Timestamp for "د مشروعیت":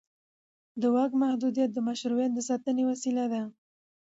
1.73-2.31